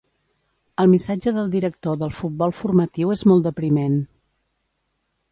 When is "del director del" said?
1.33-2.15